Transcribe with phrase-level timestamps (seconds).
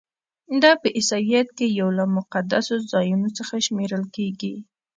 [0.63, 4.55] دا په عیسویت کې یو له مقدسو ځایونو څخه شمیرل کیږي.